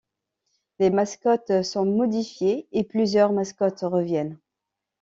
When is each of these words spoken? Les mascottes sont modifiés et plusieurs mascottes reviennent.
Les 0.79 0.89
mascottes 0.89 1.61
sont 1.61 1.85
modifiés 1.85 2.67
et 2.71 2.83
plusieurs 2.83 3.33
mascottes 3.33 3.81
reviennent. 3.83 4.39